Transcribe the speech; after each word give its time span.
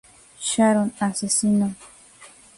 Sharon 0.47 0.89
asesino. 1.05 1.67